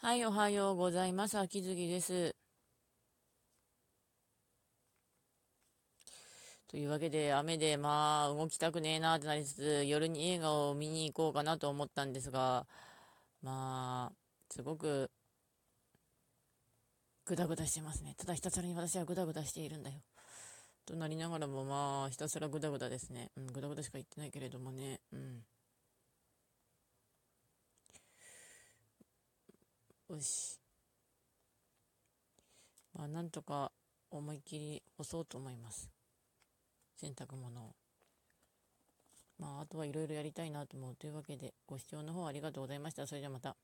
[0.00, 1.36] はい、おはようございます。
[1.40, 2.36] 秋月です。
[6.68, 12.64] というわけで、雨で、まあ、動きたくねえなってなりつつ、夜に映画を見に行こうかなと思ったんですが、
[13.42, 14.16] まあ、
[14.50, 15.10] すごく、
[17.24, 18.14] ぐだぐだしてますね。
[18.16, 19.96] ただひたすらに私はぐだぐだしているんだよ。
[20.86, 23.32] となりながらも、まあ、ひたすらぐだぐだですね。
[23.36, 25.00] うん、ぐだぐだしか言ってないけれどもね。
[25.12, 25.42] うん。
[30.08, 30.58] よし。
[32.94, 33.70] まあ、なんとか
[34.10, 35.90] 思いっきり干そうと思います。
[36.96, 37.74] 洗濯物を。
[39.38, 43.06] まあ、あとはいろいろやりたいなと思うというわけで、ご視聴の方ありがとうございました。
[43.06, 43.54] それではまた。